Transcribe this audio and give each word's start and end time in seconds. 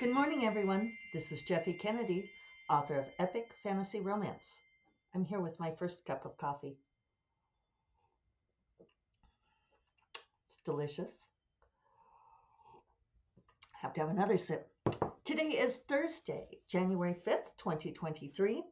Good 0.00 0.14
morning, 0.14 0.46
everyone. 0.46 0.94
This 1.12 1.30
is 1.30 1.42
Jeffe 1.42 1.78
Kennedy, 1.78 2.30
author 2.70 3.00
of 3.00 3.04
Epic 3.18 3.50
Fantasy 3.62 4.00
Romance. 4.00 4.56
I'm 5.14 5.26
here 5.26 5.40
with 5.40 5.60
my 5.60 5.72
first 5.72 6.06
cup 6.06 6.24
of 6.24 6.38
coffee. 6.38 6.78
It's 10.46 10.62
delicious. 10.64 11.12
I 13.74 13.78
have 13.82 13.92
to 13.92 14.00
have 14.00 14.08
another 14.08 14.38
sip. 14.38 14.70
Today 15.26 15.50
is 15.50 15.80
Thursday, 15.86 16.46
January 16.66 17.16
5th, 17.26 17.54
2023. 17.58 18.62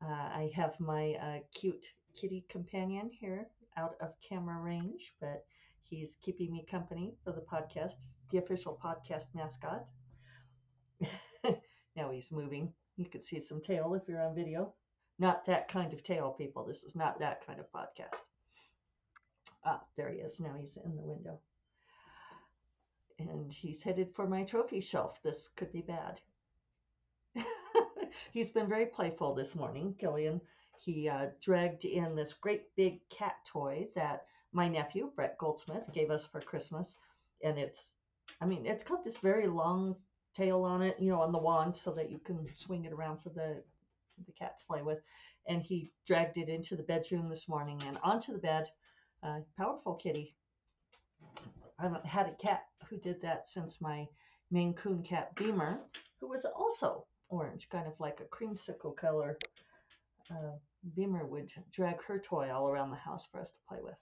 Uh, 0.00 0.06
I 0.06 0.48
have 0.54 0.78
my 0.78 1.14
uh, 1.14 1.38
cute 1.52 1.88
kitty 2.14 2.46
companion 2.48 3.10
here 3.12 3.48
out 3.76 3.96
of 4.00 4.10
camera 4.20 4.60
range, 4.62 5.12
but 5.20 5.44
he's 5.82 6.18
keeping 6.22 6.52
me 6.52 6.64
company 6.70 7.14
for 7.24 7.32
the 7.32 7.40
podcast, 7.52 7.96
the 8.30 8.38
official 8.38 8.78
podcast 8.80 9.24
mascot. 9.34 9.86
He's 12.12 12.30
moving. 12.30 12.72
You 12.96 13.06
can 13.06 13.22
see 13.22 13.40
some 13.40 13.60
tail 13.60 13.94
if 13.94 14.08
you're 14.08 14.22
on 14.22 14.34
video. 14.34 14.74
Not 15.18 15.46
that 15.46 15.68
kind 15.68 15.92
of 15.92 16.02
tail, 16.02 16.34
people. 16.36 16.64
This 16.64 16.84
is 16.84 16.94
not 16.94 17.18
that 17.18 17.46
kind 17.46 17.60
of 17.60 17.70
podcast. 17.72 18.18
Ah, 19.64 19.80
there 19.96 20.10
he 20.10 20.18
is. 20.18 20.40
Now 20.40 20.54
he's 20.58 20.76
in 20.76 20.96
the 20.96 21.02
window. 21.02 21.38
And 23.18 23.52
he's 23.52 23.82
headed 23.82 24.14
for 24.14 24.26
my 24.26 24.42
trophy 24.44 24.80
shelf. 24.80 25.22
This 25.22 25.50
could 25.56 25.72
be 25.72 25.82
bad. 25.82 26.20
he's 28.32 28.50
been 28.50 28.68
very 28.68 28.86
playful 28.86 29.34
this 29.34 29.54
morning, 29.54 29.94
Gillian. 30.00 30.40
He 30.78 31.08
uh, 31.08 31.26
dragged 31.40 31.84
in 31.84 32.16
this 32.16 32.32
great 32.32 32.74
big 32.74 33.08
cat 33.08 33.36
toy 33.46 33.86
that 33.94 34.26
my 34.52 34.68
nephew, 34.68 35.12
Brett 35.14 35.38
Goldsmith, 35.38 35.88
gave 35.94 36.10
us 36.10 36.26
for 36.26 36.40
Christmas. 36.40 36.96
And 37.44 37.58
it's, 37.58 37.92
I 38.40 38.46
mean, 38.46 38.66
it's 38.66 38.82
got 38.82 39.04
this 39.04 39.18
very 39.18 39.46
long 39.46 39.96
tail 40.34 40.64
on 40.64 40.82
it, 40.82 40.98
you 41.00 41.10
know, 41.10 41.20
on 41.20 41.32
the 41.32 41.38
wand 41.38 41.76
so 41.76 41.92
that 41.92 42.10
you 42.10 42.18
can 42.18 42.48
swing 42.54 42.84
it 42.84 42.92
around 42.92 43.18
for 43.22 43.30
the 43.30 43.62
the 44.26 44.32
cat 44.32 44.58
to 44.58 44.66
play 44.66 44.82
with. 44.82 44.98
And 45.46 45.62
he 45.62 45.92
dragged 46.06 46.36
it 46.36 46.48
into 46.48 46.76
the 46.76 46.82
bedroom 46.82 47.28
this 47.28 47.48
morning 47.48 47.80
and 47.82 47.98
onto 48.02 48.32
the 48.32 48.38
bed. 48.38 48.68
Uh, 49.22 49.40
powerful 49.56 49.94
kitty. 49.94 50.36
I 51.78 51.84
haven't 51.84 52.06
had 52.06 52.28
a 52.28 52.34
cat 52.34 52.64
who 52.88 52.98
did 52.98 53.20
that 53.22 53.46
since 53.46 53.80
my 53.80 54.06
Maine 54.50 54.74
Coon 54.74 55.02
cat 55.02 55.34
Beamer, 55.36 55.80
who 56.20 56.28
was 56.28 56.44
also 56.44 57.06
orange, 57.28 57.68
kind 57.68 57.86
of 57.86 57.98
like 57.98 58.20
a 58.20 58.24
creamsicle 58.24 58.96
color. 58.96 59.38
Uh, 60.30 60.52
Beamer 60.94 61.26
would 61.26 61.50
drag 61.72 62.02
her 62.02 62.20
toy 62.20 62.50
all 62.50 62.68
around 62.68 62.90
the 62.90 62.96
house 62.96 63.26
for 63.26 63.40
us 63.40 63.50
to 63.50 63.58
play 63.68 63.78
with. 63.80 63.96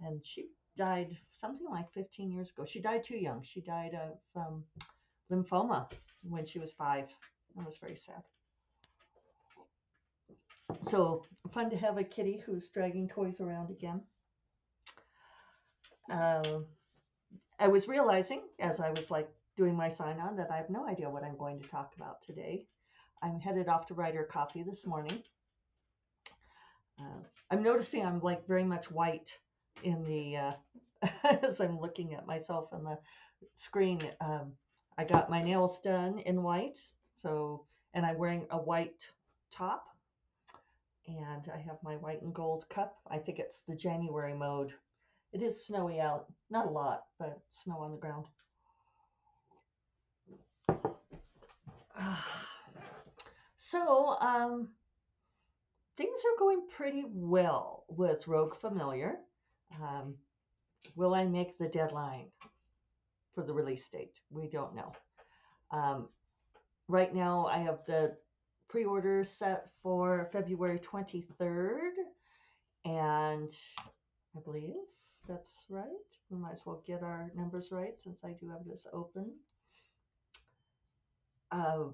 And 0.00 0.24
she 0.24 0.48
died 0.76 1.16
something 1.36 1.66
like 1.68 1.92
15 1.92 2.30
years 2.30 2.50
ago. 2.50 2.64
She 2.64 2.80
died 2.80 3.04
too 3.04 3.16
young. 3.16 3.42
She 3.42 3.60
died 3.60 3.94
of 3.94 4.18
um, 4.34 4.64
lymphoma 5.30 5.90
when 6.22 6.44
she 6.44 6.58
was 6.58 6.72
five. 6.72 7.08
That 7.56 7.66
was 7.66 7.78
very 7.78 7.96
sad. 7.96 8.22
So 10.88 11.24
fun 11.52 11.70
to 11.70 11.76
have 11.76 11.98
a 11.98 12.04
kitty 12.04 12.42
who's 12.44 12.68
dragging 12.68 13.08
toys 13.08 13.40
around 13.40 13.70
again. 13.70 14.02
Uh, 16.10 16.60
I 17.58 17.68
was 17.68 17.88
realizing 17.88 18.42
as 18.60 18.80
I 18.80 18.90
was 18.90 19.10
like 19.10 19.28
doing 19.56 19.74
my 19.74 19.88
sign 19.88 20.20
on 20.20 20.36
that 20.36 20.50
I 20.50 20.56
have 20.56 20.70
no 20.70 20.86
idea 20.86 21.10
what 21.10 21.24
I'm 21.24 21.36
going 21.36 21.60
to 21.60 21.68
talk 21.68 21.92
about 21.96 22.22
today. 22.22 22.66
I'm 23.22 23.40
headed 23.40 23.68
off 23.68 23.86
to 23.86 23.94
Writer 23.94 24.28
Coffee 24.30 24.62
this 24.62 24.86
morning. 24.86 25.22
Uh, 27.00 27.22
I'm 27.50 27.62
noticing 27.62 28.04
I'm 28.04 28.20
like 28.20 28.46
very 28.46 28.64
much 28.64 28.90
white 28.90 29.36
in 29.82 30.04
the 30.04 30.36
uh, 30.36 30.52
as 31.42 31.60
I'm 31.60 31.80
looking 31.80 32.14
at 32.14 32.26
myself 32.26 32.68
on 32.72 32.84
the 32.84 32.98
screen. 33.54 34.02
Um, 34.20 34.52
I 34.98 35.04
got 35.04 35.28
my 35.28 35.42
nails 35.42 35.80
done 35.80 36.20
in 36.20 36.42
white, 36.42 36.78
so 37.12 37.66
and 37.92 38.06
I'm 38.06 38.18
wearing 38.18 38.46
a 38.50 38.58
white 38.58 39.10
top, 39.50 39.84
and 41.06 41.50
I 41.52 41.58
have 41.58 41.76
my 41.82 41.96
white 41.96 42.22
and 42.22 42.34
gold 42.34 42.66
cup. 42.70 42.98
I 43.10 43.18
think 43.18 43.38
it's 43.38 43.60
the 43.60 43.74
January 43.76 44.34
mode. 44.34 44.72
It 45.32 45.42
is 45.42 45.66
snowy 45.66 46.00
out, 46.00 46.26
not 46.50 46.66
a 46.66 46.70
lot, 46.70 47.04
but 47.18 47.38
snow 47.50 47.78
on 47.78 47.92
the 47.92 47.98
ground. 47.98 48.26
So, 53.58 54.16
um, 54.20 54.68
things 55.96 56.20
are 56.24 56.38
going 56.38 56.68
pretty 56.70 57.04
well 57.08 57.84
with 57.88 58.28
Rogue 58.28 58.54
Familiar. 58.54 59.18
Um, 59.82 60.14
will 60.94 61.14
I 61.14 61.24
make 61.24 61.58
the 61.58 61.66
deadline 61.66 62.26
for 63.36 63.44
the 63.44 63.52
release 63.52 63.86
date? 63.88 64.18
We 64.30 64.48
don't 64.48 64.74
know. 64.74 64.92
Um, 65.70 66.08
right 66.88 67.14
now, 67.14 67.46
I 67.46 67.58
have 67.58 67.80
the 67.86 68.16
pre 68.68 68.84
order 68.84 69.22
set 69.22 69.68
for 69.82 70.28
February 70.32 70.80
23rd, 70.80 71.92
and 72.84 73.52
I 74.36 74.40
believe 74.44 74.74
that's 75.28 75.64
right. 75.68 75.86
We 76.30 76.38
might 76.38 76.54
as 76.54 76.62
well 76.64 76.82
get 76.86 77.02
our 77.02 77.30
numbers 77.36 77.68
right 77.70 77.98
since 78.02 78.24
I 78.24 78.32
do 78.32 78.48
have 78.48 78.64
this 78.66 78.86
open. 78.92 79.32
Uh, 81.52 81.84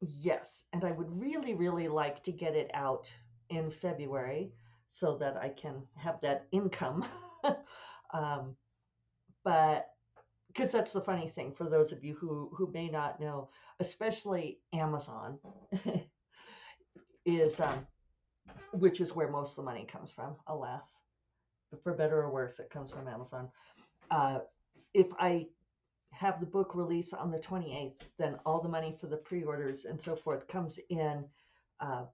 yes, 0.00 0.64
and 0.72 0.84
I 0.84 0.92
would 0.92 1.10
really, 1.10 1.54
really 1.54 1.88
like 1.88 2.22
to 2.24 2.32
get 2.32 2.54
it 2.54 2.70
out 2.72 3.10
in 3.50 3.70
February 3.70 4.52
so 4.90 5.16
that 5.18 5.36
I 5.36 5.48
can 5.48 5.82
have 5.96 6.20
that 6.22 6.46
income. 6.52 7.04
um, 8.14 8.54
but 9.44 9.88
because 10.58 10.72
that's 10.72 10.92
the 10.92 11.00
funny 11.00 11.28
thing 11.28 11.52
for 11.52 11.70
those 11.70 11.92
of 11.92 12.02
you 12.02 12.16
who 12.16 12.50
who 12.52 12.68
may 12.72 12.88
not 12.88 13.20
know, 13.20 13.48
especially 13.78 14.58
Amazon 14.72 15.38
is 17.24 17.60
um, 17.60 17.86
which 18.72 19.00
is 19.00 19.14
where 19.14 19.30
most 19.30 19.52
of 19.52 19.56
the 19.56 19.62
money 19.62 19.84
comes 19.84 20.10
from, 20.10 20.34
alas. 20.48 21.02
For 21.84 21.94
better 21.94 22.22
or 22.22 22.32
worse, 22.32 22.58
it 22.58 22.70
comes 22.70 22.90
from 22.90 23.06
Amazon. 23.06 23.48
Uh, 24.10 24.38
if 24.94 25.06
I 25.20 25.46
have 26.12 26.40
the 26.40 26.46
book 26.46 26.74
release 26.74 27.12
on 27.12 27.30
the 27.30 27.38
28th, 27.38 28.00
then 28.18 28.36
all 28.46 28.60
the 28.60 28.70
money 28.70 28.96
for 28.98 29.06
the 29.06 29.18
pre-orders 29.18 29.84
and 29.84 30.00
so 30.00 30.16
forth 30.16 30.48
comes 30.48 30.80
in 30.88 31.24
uh, 31.78 32.06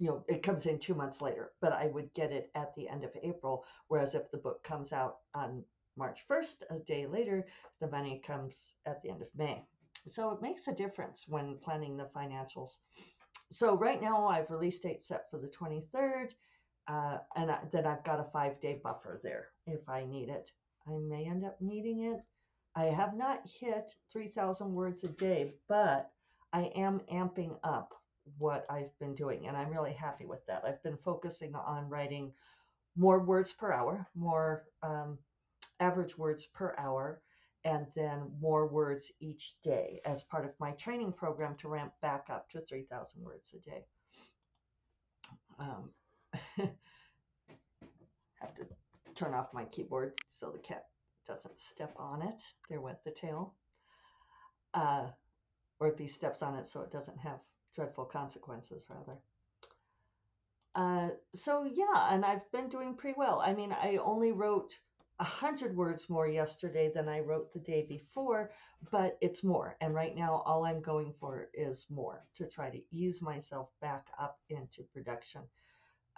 you 0.00 0.06
know, 0.06 0.24
it 0.28 0.42
comes 0.42 0.66
in 0.66 0.78
two 0.78 0.94
months 0.94 1.20
later, 1.20 1.50
but 1.60 1.72
I 1.72 1.86
would 1.88 2.12
get 2.14 2.30
it 2.30 2.50
at 2.54 2.74
the 2.76 2.88
end 2.88 3.04
of 3.04 3.10
April. 3.22 3.64
Whereas 3.88 4.14
if 4.14 4.30
the 4.30 4.38
book 4.38 4.62
comes 4.62 4.92
out 4.92 5.18
on 5.34 5.64
March 5.98 6.24
1st, 6.30 6.62
a 6.70 6.78
day 6.86 7.06
later, 7.06 7.44
the 7.80 7.88
money 7.88 8.22
comes 8.24 8.72
at 8.86 9.02
the 9.02 9.10
end 9.10 9.20
of 9.20 9.28
May. 9.36 9.64
So 10.08 10.30
it 10.30 10.40
makes 10.40 10.68
a 10.68 10.72
difference 10.72 11.24
when 11.28 11.58
planning 11.62 11.96
the 11.96 12.08
financials. 12.16 12.70
So 13.50 13.76
right 13.76 14.00
now 14.00 14.28
I've 14.28 14.50
release 14.50 14.78
date 14.78 15.02
set 15.02 15.30
for 15.30 15.38
the 15.38 15.48
23rd, 15.48 16.30
uh, 16.86 17.18
and 17.36 17.50
I, 17.50 17.58
then 17.72 17.86
I've 17.86 18.04
got 18.04 18.20
a 18.20 18.30
five 18.32 18.60
day 18.60 18.80
buffer 18.82 19.20
there 19.22 19.48
if 19.66 19.88
I 19.88 20.04
need 20.04 20.28
it. 20.28 20.50
I 20.86 20.92
may 20.98 21.26
end 21.26 21.44
up 21.44 21.60
needing 21.60 22.04
it. 22.04 22.20
I 22.74 22.84
have 22.84 23.16
not 23.16 23.42
hit 23.60 23.92
3,000 24.12 24.72
words 24.72 25.02
a 25.02 25.08
day, 25.08 25.54
but 25.68 26.10
I 26.52 26.70
am 26.76 27.00
amping 27.12 27.58
up 27.64 27.92
what 28.38 28.66
I've 28.70 28.96
been 29.00 29.14
doing, 29.14 29.48
and 29.48 29.56
I'm 29.56 29.70
really 29.70 29.92
happy 29.92 30.26
with 30.26 30.44
that. 30.46 30.62
I've 30.64 30.82
been 30.82 30.98
focusing 31.04 31.54
on 31.54 31.88
writing 31.88 32.32
more 32.96 33.20
words 33.20 33.52
per 33.52 33.72
hour, 33.72 34.06
more 34.14 34.64
um, 34.82 35.18
average 35.80 36.16
words 36.16 36.46
per 36.46 36.74
hour, 36.78 37.20
and 37.64 37.86
then 37.94 38.30
more 38.40 38.66
words 38.66 39.10
each 39.20 39.54
day 39.62 40.00
as 40.04 40.22
part 40.22 40.44
of 40.44 40.52
my 40.58 40.72
training 40.72 41.12
program 41.12 41.56
to 41.56 41.68
ramp 41.68 41.92
back 42.00 42.26
up 42.30 42.48
to 42.50 42.60
3,000 42.60 43.22
words 43.22 43.54
a 43.54 43.58
day. 43.58 43.84
Um, 45.58 45.90
have 48.40 48.54
to 48.54 48.66
turn 49.14 49.34
off 49.34 49.52
my 49.52 49.64
keyboard 49.64 50.14
so 50.28 50.50
the 50.50 50.58
cat 50.58 50.86
doesn't 51.26 51.58
step 51.58 51.92
on 51.96 52.22
it. 52.22 52.42
There 52.68 52.80
went 52.80 53.02
the 53.04 53.10
tail. 53.10 53.54
Uh, 54.72 55.08
or 55.80 55.88
if 55.88 55.98
he 55.98 56.06
steps 56.06 56.42
on 56.42 56.54
it 56.54 56.66
so 56.66 56.80
it 56.80 56.92
doesn't 56.92 57.18
have 57.18 57.38
dreadful 57.74 58.04
consequences, 58.04 58.86
rather. 58.88 59.18
Uh, 60.74 61.10
so 61.34 61.64
yeah, 61.64 62.12
and 62.12 62.24
I've 62.24 62.50
been 62.52 62.68
doing 62.68 62.94
pretty 62.94 63.16
well. 63.18 63.40
I 63.44 63.54
mean, 63.54 63.72
I 63.72 63.96
only 63.96 64.32
wrote 64.32 64.72
a 65.20 65.24
hundred 65.24 65.76
words 65.76 66.08
more 66.08 66.28
yesterday 66.28 66.90
than 66.94 67.08
I 67.08 67.20
wrote 67.20 67.52
the 67.52 67.58
day 67.58 67.86
before, 67.88 68.52
but 68.90 69.18
it's 69.20 69.42
more. 69.42 69.76
And 69.80 69.94
right 69.94 70.14
now, 70.14 70.42
all 70.46 70.64
I'm 70.64 70.80
going 70.80 71.12
for 71.18 71.48
is 71.54 71.86
more 71.90 72.24
to 72.34 72.46
try 72.46 72.70
to 72.70 72.80
ease 72.90 73.20
myself 73.20 73.70
back 73.80 74.06
up 74.20 74.38
into 74.48 74.82
production. 74.92 75.42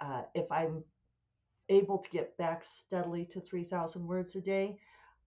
Uh, 0.01 0.23
if 0.35 0.51
I'm 0.51 0.85
able 1.69 1.99
to 1.99 2.11
get 2.11 2.37
back 2.37 2.65
steadily 2.65 3.25
to 3.27 3.41
3,000 3.41 4.07
words 4.07 4.35
a 4.37 4.41
day, 4.41 4.79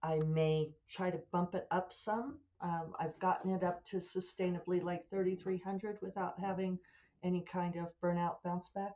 I 0.02 0.18
may 0.18 0.70
try 0.88 1.10
to 1.10 1.20
bump 1.32 1.54
it 1.54 1.66
up 1.70 1.92
some 1.92 2.38
um, 2.64 2.94
I've 2.98 3.18
gotten 3.18 3.50
it 3.50 3.62
up 3.62 3.84
to 3.86 3.98
sustainably 3.98 4.82
like 4.82 5.08
3,300 5.10 5.98
without 6.00 6.40
having 6.40 6.78
any 7.22 7.42
kind 7.42 7.76
of 7.76 7.88
burnout 8.02 8.36
bounce 8.42 8.70
back. 8.70 8.94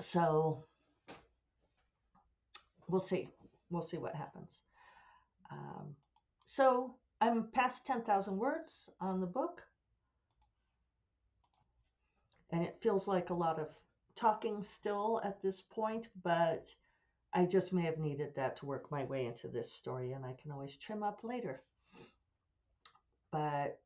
So 0.00 0.66
we'll 2.88 3.00
see. 3.00 3.30
We'll 3.70 3.82
see 3.82 3.98
what 3.98 4.14
happens. 4.14 4.62
Um, 5.50 5.94
so 6.44 6.94
I'm 7.20 7.48
past 7.52 7.86
10,000 7.86 8.36
words 8.36 8.90
on 9.00 9.20
the 9.20 9.26
book. 9.26 9.62
And 12.50 12.62
it 12.62 12.78
feels 12.80 13.06
like 13.06 13.30
a 13.30 13.34
lot 13.34 13.58
of 13.58 13.68
talking 14.16 14.62
still 14.62 15.20
at 15.22 15.42
this 15.42 15.60
point, 15.60 16.08
but 16.24 16.66
I 17.34 17.44
just 17.44 17.72
may 17.72 17.82
have 17.82 17.98
needed 17.98 18.34
that 18.36 18.56
to 18.56 18.66
work 18.66 18.90
my 18.90 19.04
way 19.04 19.26
into 19.26 19.48
this 19.48 19.70
story, 19.70 20.12
and 20.12 20.24
I 20.24 20.34
can 20.40 20.50
always 20.50 20.76
trim 20.76 21.02
up 21.02 21.20
later. 21.22 21.62
But 23.30 23.78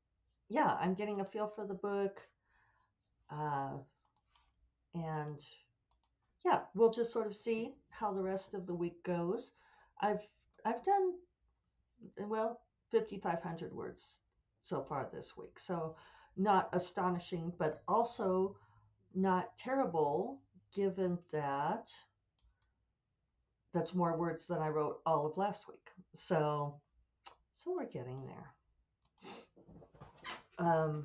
yeah, 0.48 0.76
I'm 0.80 0.94
getting 0.94 1.20
a 1.20 1.24
feel 1.24 1.48
for 1.48 1.66
the 1.66 1.74
book. 1.74 2.20
Uh, 3.30 3.78
and 4.94 5.40
yeah, 6.44 6.60
we'll 6.74 6.92
just 6.92 7.12
sort 7.12 7.26
of 7.26 7.36
see 7.36 7.74
how 7.90 8.12
the 8.12 8.22
rest 8.22 8.54
of 8.54 8.66
the 8.66 8.74
week 8.74 9.02
goes. 9.04 9.52
I've 10.00 10.20
I've 10.64 10.84
done 10.84 11.14
well 12.18 12.60
5500 12.90 13.72
words 13.72 14.18
so 14.60 14.82
far 14.82 15.08
this 15.12 15.36
week. 15.36 15.58
So 15.58 15.96
not 16.36 16.68
astonishing, 16.72 17.52
but 17.58 17.82
also 17.86 18.56
not 19.14 19.56
terrible 19.56 20.40
given 20.74 21.18
that 21.30 21.90
that's 23.74 23.94
more 23.94 24.16
words 24.16 24.46
than 24.46 24.58
I 24.58 24.68
wrote 24.68 25.00
all 25.06 25.26
of 25.26 25.36
last 25.36 25.68
week. 25.68 25.90
So 26.14 26.80
so 27.54 27.74
we're 27.76 27.86
getting 27.86 28.24
there. 28.26 28.54
Um, 30.58 31.04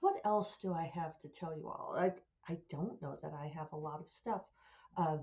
what 0.00 0.16
else 0.24 0.58
do 0.62 0.72
I 0.72 0.90
have 0.94 1.18
to 1.20 1.28
tell 1.28 1.56
you 1.56 1.68
all? 1.68 1.94
I 1.96 2.12
I 2.48 2.56
don't 2.68 3.00
know 3.02 3.16
that 3.22 3.32
I 3.32 3.48
have 3.48 3.72
a 3.72 3.76
lot 3.76 4.00
of 4.00 4.08
stuff. 4.08 4.42
Uh, 4.96 5.18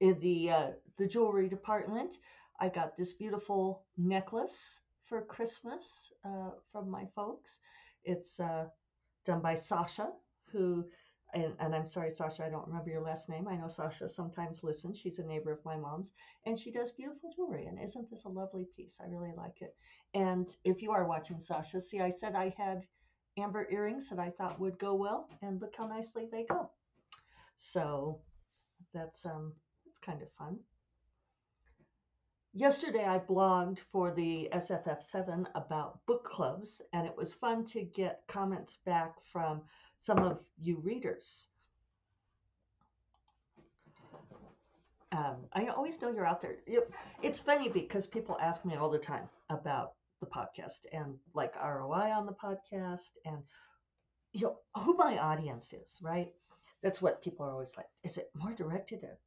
in 0.00 0.18
the 0.20 0.50
uh, 0.50 0.70
the 0.98 1.06
jewelry 1.06 1.48
department, 1.48 2.16
I 2.58 2.68
got 2.68 2.96
this 2.96 3.12
beautiful 3.12 3.84
necklace 3.96 4.80
for 5.06 5.22
Christmas 5.22 6.12
uh, 6.24 6.50
from 6.72 6.90
my 6.90 7.06
folks. 7.14 7.58
It's 8.04 8.38
uh, 8.40 8.66
done 9.24 9.40
by 9.40 9.54
Sasha, 9.54 10.12
who, 10.52 10.84
and, 11.34 11.54
and, 11.58 11.74
I'm 11.74 11.86
sorry, 11.86 12.10
Sasha, 12.10 12.44
I 12.44 12.48
don't 12.48 12.66
remember 12.66 12.90
your 12.90 13.02
last 13.02 13.28
name. 13.28 13.48
I 13.48 13.56
know 13.56 13.68
Sasha 13.68 14.08
sometimes 14.08 14.62
listens. 14.62 14.98
She's 14.98 15.18
a 15.18 15.24
neighbor 15.24 15.52
of 15.52 15.64
my 15.64 15.76
mom's, 15.76 16.12
and 16.46 16.58
she 16.58 16.70
does 16.70 16.92
beautiful 16.92 17.32
jewelry. 17.34 17.66
And 17.66 17.78
isn't 17.82 18.10
this 18.10 18.24
a 18.24 18.28
lovely 18.28 18.66
piece? 18.76 18.98
I 19.00 19.08
really 19.08 19.32
like 19.36 19.60
it. 19.60 19.74
And 20.14 20.54
if 20.64 20.82
you 20.82 20.92
are 20.92 21.06
watching 21.06 21.40
Sasha, 21.40 21.80
see, 21.80 22.00
I 22.00 22.10
said 22.10 22.34
I 22.34 22.54
had 22.56 22.86
amber 23.38 23.66
earrings 23.70 24.08
that 24.10 24.18
I 24.18 24.30
thought 24.30 24.60
would 24.60 24.78
go 24.78 24.94
well, 24.94 25.28
and 25.42 25.60
look 25.60 25.74
how 25.76 25.86
nicely 25.86 26.26
they 26.30 26.44
go. 26.44 26.70
So 27.56 28.20
that's 28.94 29.24
um, 29.26 29.52
it's 29.86 29.98
kind 29.98 30.22
of 30.22 30.28
fun 30.38 30.58
yesterday 32.52 33.04
I 33.04 33.18
blogged 33.18 33.78
for 33.92 34.10
the 34.10 34.48
SFF7 34.52 35.46
about 35.54 36.04
book 36.06 36.24
clubs, 36.24 36.82
and 36.92 37.06
it 37.06 37.16
was 37.16 37.34
fun 37.34 37.64
to 37.66 37.82
get 37.82 38.22
comments 38.28 38.78
back 38.84 39.14
from 39.32 39.62
some 39.98 40.18
of 40.18 40.40
you 40.58 40.78
readers. 40.78 41.48
Um, 45.12 45.36
I 45.52 45.66
always 45.66 46.00
know 46.00 46.12
you're 46.12 46.26
out 46.26 46.40
there. 46.40 46.56
It's 47.22 47.40
funny 47.40 47.68
because 47.68 48.06
people 48.06 48.38
ask 48.40 48.64
me 48.64 48.76
all 48.76 48.90
the 48.90 48.98
time 48.98 49.28
about 49.48 49.94
the 50.20 50.26
podcast 50.26 50.86
and 50.92 51.16
like 51.34 51.54
ROI 51.56 52.10
on 52.12 52.26
the 52.26 52.32
podcast 52.32 53.10
and 53.24 53.38
you 54.32 54.42
know 54.42 54.56
who 54.82 54.96
my 54.96 55.18
audience 55.18 55.72
is, 55.72 55.98
right? 56.02 56.32
That's 56.82 57.02
what 57.02 57.22
people 57.22 57.46
are 57.46 57.52
always 57.52 57.74
like. 57.76 57.88
Is 58.04 58.16
it 58.16 58.30
more 58.34 58.52
directed 58.52 59.02
at 59.04 59.18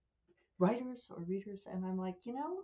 writers 0.60 1.08
or 1.10 1.24
readers? 1.24 1.68
And 1.72 1.86
I'm 1.86 1.98
like, 1.98 2.16
you 2.24 2.34
know, 2.34 2.64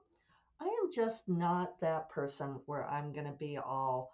I 0.59 0.65
am 0.65 0.91
just 0.91 1.27
not 1.27 1.79
that 1.81 2.09
person 2.09 2.59
where 2.65 2.85
I'm 2.85 3.13
going 3.13 3.25
to 3.25 3.33
be 3.33 3.57
all, 3.57 4.11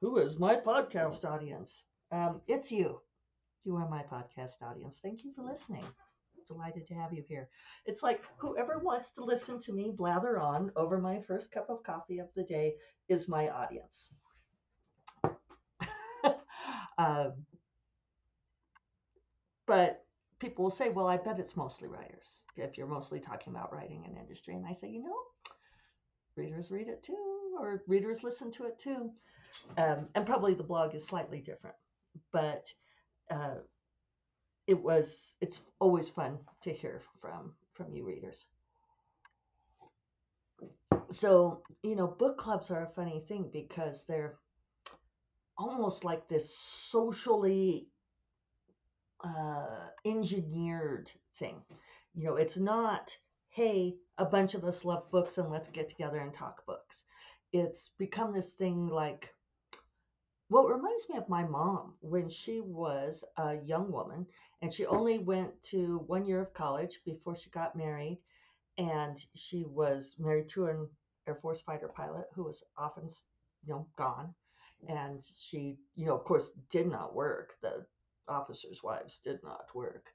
who 0.00 0.18
is 0.18 0.38
my 0.38 0.56
podcast 0.56 1.24
audience? 1.24 1.84
Um, 2.12 2.40
it's 2.46 2.70
you. 2.70 3.00
You 3.64 3.76
are 3.76 3.88
my 3.88 4.02
podcast 4.02 4.62
audience. 4.62 5.00
Thank 5.02 5.24
you 5.24 5.32
for 5.34 5.42
listening. 5.42 5.84
Delighted 6.46 6.86
to 6.86 6.94
have 6.94 7.12
you 7.12 7.24
here. 7.28 7.48
It's 7.86 8.02
like 8.02 8.22
whoever 8.38 8.78
wants 8.78 9.10
to 9.12 9.24
listen 9.24 9.58
to 9.60 9.72
me 9.72 9.92
blather 9.96 10.38
on 10.38 10.70
over 10.76 10.98
my 10.98 11.20
first 11.20 11.50
cup 11.50 11.68
of 11.70 11.82
coffee 11.82 12.18
of 12.18 12.28
the 12.34 12.44
day 12.44 12.74
is 13.08 13.28
my 13.28 13.48
audience. 13.48 14.12
um, 16.98 17.32
but 19.66 20.04
people 20.38 20.64
will 20.64 20.70
say, 20.70 20.88
well, 20.88 21.06
I 21.06 21.16
bet 21.16 21.38
it's 21.40 21.56
mostly 21.56 21.88
writers 21.88 22.44
if 22.56 22.78
you're 22.78 22.86
mostly 22.86 23.20
talking 23.20 23.52
about 23.52 23.72
writing 23.72 24.04
and 24.06 24.16
industry. 24.16 24.54
And 24.54 24.66
I 24.66 24.72
say, 24.72 24.88
you 24.88 25.02
know, 25.02 25.16
readers 26.36 26.70
read 26.70 26.88
it 26.88 27.02
too, 27.02 27.56
or 27.58 27.82
readers 27.86 28.22
listen 28.22 28.50
to 28.52 28.64
it 28.64 28.78
too. 28.78 29.10
Um, 29.78 30.08
and 30.14 30.26
probably 30.26 30.54
the 30.54 30.62
blog 30.62 30.94
is 30.94 31.06
slightly 31.06 31.40
different, 31.40 31.76
but 32.32 32.66
uh, 33.30 33.56
it 34.66 34.82
was 34.82 35.34
it's 35.40 35.60
always 35.78 36.08
fun 36.10 36.38
to 36.62 36.72
hear 36.72 37.02
from 37.20 37.52
from 37.74 37.92
you 37.92 38.04
readers. 38.04 38.46
So 41.10 41.62
you 41.82 41.96
know, 41.96 42.06
book 42.06 42.38
clubs 42.38 42.70
are 42.70 42.84
a 42.84 42.94
funny 42.94 43.24
thing 43.28 43.50
because 43.52 44.04
they're 44.04 44.38
almost 45.58 46.04
like 46.04 46.28
this 46.28 46.56
socially 46.56 47.88
uh, 49.24 49.88
engineered 50.04 51.10
thing. 51.38 51.56
You 52.14 52.24
know, 52.24 52.36
it's 52.36 52.56
not 52.56 53.16
hey, 53.56 53.96
a 54.18 54.24
bunch 54.26 54.52
of 54.52 54.64
us 54.66 54.84
love 54.84 55.10
books 55.10 55.38
and 55.38 55.50
let's 55.50 55.68
get 55.68 55.88
together 55.88 56.18
and 56.18 56.34
talk 56.34 56.66
books. 56.66 57.04
It's 57.54 57.88
become 57.96 58.34
this 58.34 58.52
thing 58.52 58.88
like, 58.88 59.32
well, 60.48 60.66
it 60.68 60.72
reminds 60.74 61.08
me 61.08 61.16
of 61.16 61.28
my 61.28 61.44
mom 61.44 61.94
when 62.00 62.28
she 62.28 62.60
was 62.60 63.24
a 63.36 63.56
young 63.64 63.90
woman 63.90 64.26
and 64.62 64.72
she 64.72 64.86
only 64.86 65.18
went 65.18 65.60
to 65.64 65.98
one 66.06 66.24
year 66.24 66.40
of 66.42 66.54
college 66.54 67.00
before 67.04 67.36
she 67.36 67.50
got 67.50 67.76
married. 67.76 68.18
And 68.78 69.24
she 69.34 69.64
was 69.64 70.16
married 70.18 70.48
to 70.50 70.66
an 70.66 70.88
Air 71.26 71.36
Force 71.36 71.62
fighter 71.62 71.88
pilot 71.88 72.26
who 72.34 72.44
was 72.44 72.62
often, 72.76 73.08
you 73.64 73.72
know, 73.72 73.86
gone. 73.96 74.34
And 74.88 75.22
she, 75.36 75.78
you 75.94 76.06
know, 76.06 76.14
of 76.16 76.24
course, 76.24 76.52
did 76.70 76.86
not 76.86 77.14
work. 77.14 77.54
The 77.62 77.86
officers' 78.28 78.82
wives 78.82 79.18
did 79.24 79.42
not 79.42 79.74
work. 79.74 80.12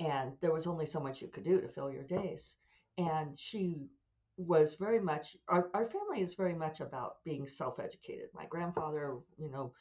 And 0.00 0.32
there 0.40 0.52
was 0.52 0.66
only 0.66 0.86
so 0.86 1.00
much 1.00 1.20
you 1.20 1.28
could 1.28 1.44
do 1.44 1.60
to 1.60 1.68
fill 1.68 1.90
your 1.90 2.04
days 2.04 2.56
and 2.98 3.38
she 3.38 3.88
was 4.38 4.76
very 4.76 5.00
much 5.00 5.36
our, 5.48 5.68
our 5.74 5.86
family 5.86 6.22
is 6.22 6.34
very 6.34 6.54
much 6.54 6.80
about 6.80 7.16
being 7.24 7.46
self-educated. 7.46 8.28
My 8.32 8.46
grandfather 8.46 9.16
you 9.36 9.50
know 9.50 9.72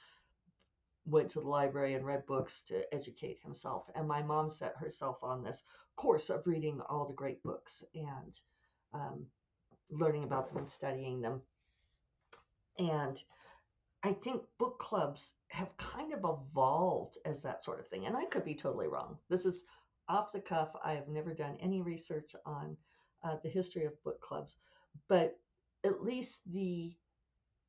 went 1.06 1.30
to 1.32 1.40
the 1.40 1.48
library 1.48 1.94
and 1.94 2.06
read 2.06 2.26
books 2.26 2.64
to 2.64 2.84
educate 2.94 3.40
himself 3.42 3.86
and 3.96 4.06
my 4.08 4.22
mom 4.22 4.50
set 4.50 4.76
herself 4.76 5.18
on 5.24 5.42
this 5.42 5.64
course 5.96 6.30
of 6.30 6.46
reading 6.46 6.82
all 6.90 7.06
the 7.06 7.14
great 7.14 7.42
books 7.44 7.84
and 7.96 8.40
um, 8.94 9.26
learning 9.90 10.26
about 10.26 10.50
them 10.50 10.58
and 10.58 10.70
studying 10.70 11.22
them. 11.22 11.42
And 12.80 13.22
i 14.04 14.14
think 14.14 14.44
book 14.60 14.78
clubs 14.80 15.34
have 15.48 15.76
kind 15.78 16.14
of 16.14 16.20
evolved 16.20 17.18
as 17.26 17.42
that 17.42 17.64
sort 17.64 17.80
of 17.80 17.88
thing 17.88 18.06
and 18.06 18.16
i 18.16 18.26
could 18.26 18.46
be 18.46 18.56
totally 18.56 18.88
wrong. 18.88 19.18
This 19.30 19.46
is 19.46 19.64
off 20.10 20.32
the 20.32 20.40
cuff. 20.40 20.70
I 20.84 20.94
have 20.94 21.08
never 21.08 21.34
done 21.34 21.58
any 21.60 21.82
research 21.82 22.36
on 22.46 22.78
uh, 23.24 23.38
the 23.44 23.50
history 23.50 23.86
of 23.86 24.02
book 24.04 24.20
clubs, 24.22 24.58
but 25.08 25.40
at 25.84 26.04
least 26.04 26.42
the 26.52 26.94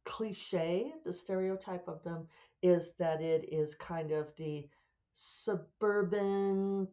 cliche, 0.05 0.93
the 1.05 1.13
stereotype 1.13 1.87
of 1.89 2.03
them 2.03 2.27
is 2.63 2.95
that 2.99 3.21
it 3.21 3.53
is 3.53 3.75
kind 3.75 4.11
of 4.13 4.35
the 4.37 4.67
suburban, 5.15 6.89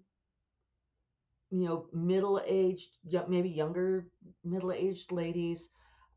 you 1.49 1.65
know, 1.65 1.87
middle 1.93 2.41
aged, 2.45 2.89
maybe 3.27 3.49
younger 3.49 4.07
middle 4.43 4.71
aged 4.71 5.11
ladies 5.11 5.69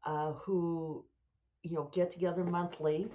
uh, 0.04 0.33
who, 0.33 1.04
you 1.62 1.73
know, 1.75 1.90
get 1.92 2.11
together 2.11 2.45
monthly 2.45 3.09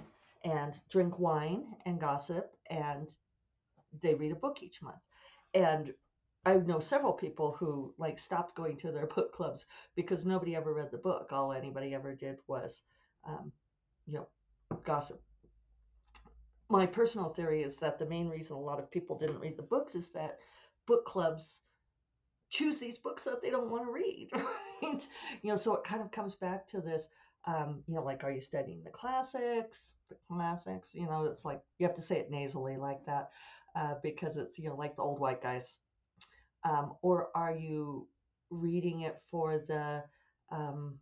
and 0.44 0.74
drink 0.90 1.18
wine 1.18 1.64
and 1.86 2.00
gossip 2.00 2.56
and 2.70 3.10
they 4.02 4.14
read 4.14 4.32
a 4.32 4.36
book 4.36 4.62
each 4.62 4.82
month. 4.82 5.02
And 5.54 5.92
I 6.46 6.54
know 6.54 6.78
several 6.78 7.12
people 7.12 7.56
who 7.58 7.94
like 7.98 8.18
stopped 8.18 8.54
going 8.54 8.76
to 8.78 8.92
their 8.92 9.06
book 9.14 9.32
clubs 9.32 9.66
because 9.94 10.24
nobody 10.24 10.54
ever 10.54 10.72
read 10.72 10.90
the 10.90 10.98
book. 10.98 11.28
All 11.32 11.52
anybody 11.52 11.94
ever 11.94 12.14
did 12.14 12.38
was, 12.46 12.82
um, 13.26 13.52
you 14.06 14.14
know, 14.14 14.28
gossip. 14.84 15.22
My 16.70 16.86
personal 16.86 17.28
theory 17.28 17.62
is 17.62 17.76
that 17.78 17.98
the 17.98 18.06
main 18.06 18.28
reason 18.28 18.56
a 18.56 18.60
lot 18.60 18.78
of 18.78 18.90
people 18.90 19.18
didn't 19.18 19.40
read 19.40 19.56
the 19.56 19.62
books 19.62 19.94
is 19.94 20.10
that 20.10 20.38
book 20.86 21.04
clubs 21.04 21.60
choose 22.50 22.78
these 22.78 22.98
books 22.98 23.24
that 23.24 23.42
they 23.42 23.50
don't 23.50 23.70
want 23.70 23.84
to 23.84 23.90
read, 23.90 24.28
right? 24.82 25.06
You 25.42 25.50
know, 25.50 25.56
so 25.56 25.74
it 25.74 25.84
kind 25.84 26.00
of 26.00 26.12
comes 26.12 26.36
back 26.36 26.66
to 26.68 26.80
this, 26.80 27.08
um, 27.46 27.82
you 27.88 27.94
know, 27.94 28.02
like, 28.02 28.22
are 28.22 28.30
you 28.30 28.40
studying 28.40 28.82
the 28.84 28.90
classics? 28.90 29.94
The 30.08 30.16
classics, 30.30 30.94
you 30.94 31.06
know, 31.06 31.24
it's 31.24 31.44
like 31.44 31.60
you 31.78 31.86
have 31.86 31.96
to 31.96 32.02
say 32.02 32.18
it 32.18 32.30
nasally 32.30 32.76
like 32.76 33.04
that 33.06 33.30
uh, 33.76 33.94
because 34.02 34.36
it's, 34.36 34.58
you 34.58 34.68
know, 34.68 34.76
like 34.76 34.94
the 34.94 35.02
old 35.02 35.18
white 35.18 35.42
guys 35.42 35.78
um, 36.64 36.94
or 37.02 37.28
are 37.34 37.54
you 37.54 38.08
reading 38.50 39.02
it 39.02 39.20
for 39.30 39.58
the 39.58 40.02
um, 40.50 40.98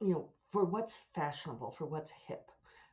you 0.00 0.12
know, 0.12 0.28
for 0.50 0.64
what's 0.64 1.00
fashionable, 1.14 1.70
for 1.70 1.86
what's 1.86 2.12
hip. 2.26 2.50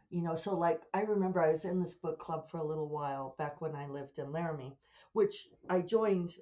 You 0.10 0.22
know, 0.24 0.36
so 0.36 0.56
like 0.56 0.82
I 0.94 1.02
remember 1.02 1.42
I 1.42 1.52
was 1.52 1.66
in 1.66 1.80
this 1.80 1.94
book 1.94 2.20
club 2.20 2.50
for 2.50 2.58
a 2.58 2.66
little 2.66 2.90
while 2.90 3.36
back 3.38 3.62
when 3.62 3.76
I 3.76 3.88
lived 3.88 4.18
in 4.18 4.32
Laramie, 4.32 4.76
which 5.14 5.50
I 5.70 5.82
joined 5.82 6.34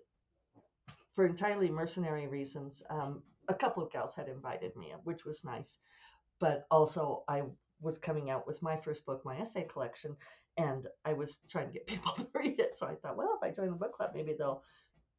for 1.15 1.25
entirely 1.25 1.69
mercenary 1.69 2.27
reasons. 2.27 2.83
Um, 2.89 3.23
a 3.49 3.53
couple 3.53 3.83
of 3.83 3.91
gals 3.91 4.13
had 4.13 4.27
invited 4.29 4.75
me, 4.75 4.93
which 5.03 5.25
was 5.25 5.43
nice, 5.43 5.79
but 6.39 6.65
also 6.71 7.23
I 7.27 7.43
was 7.81 7.97
coming 7.97 8.29
out 8.29 8.47
with 8.47 8.61
my 8.61 8.77
first 8.77 9.05
book, 9.05 9.23
my 9.25 9.37
essay 9.37 9.65
collection, 9.65 10.15
and 10.57 10.87
I 11.05 11.13
was 11.13 11.39
trying 11.49 11.67
to 11.67 11.73
get 11.73 11.87
people 11.87 12.11
to 12.13 12.27
read 12.33 12.59
it. 12.59 12.75
So 12.75 12.87
I 12.87 12.95
thought, 12.95 13.17
well, 13.17 13.39
if 13.41 13.47
I 13.47 13.55
join 13.55 13.69
the 13.69 13.75
book 13.75 13.93
club, 13.93 14.11
maybe 14.13 14.33
they'll 14.37 14.63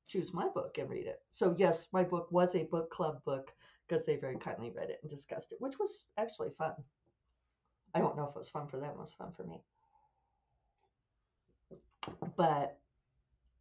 choose 0.07 0.33
my 0.33 0.49
book 0.49 0.78
and 0.78 0.88
read 0.88 1.07
it. 1.07 1.21
So 1.30 1.54
yes, 1.59 1.88
my 1.92 2.02
book 2.02 2.28
was 2.30 2.54
a 2.54 2.64
book 2.64 2.90
club 2.90 3.23
book 3.25 3.52
because 3.87 4.04
they 4.04 4.16
very 4.16 4.37
kindly 4.37 4.71
read 4.75 4.90
it 4.90 4.99
and 5.02 5.11
discussed 5.11 5.52
it, 5.52 5.61
which 5.61 5.78
was 5.78 6.04
actually 6.16 6.50
fun. 6.59 6.73
I 7.95 8.00
don't 8.00 8.16
know 8.16 8.25
if 8.25 8.37
it 8.37 8.38
was 8.38 8.50
fun 8.50 8.66
for 8.68 8.78
them, 8.78 8.90
it 8.90 8.99
was 8.99 9.14
fun 9.14 9.33
for 9.37 9.45
me. 9.45 9.62
But 12.37 12.78